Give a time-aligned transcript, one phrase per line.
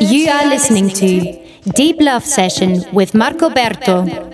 [0.00, 1.36] You are listening to
[1.74, 4.33] Deep Love Session with Marco Berto.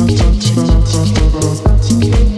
[0.00, 0.38] Thank
[2.04, 2.37] you.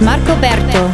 [0.00, 0.87] Marco Berto.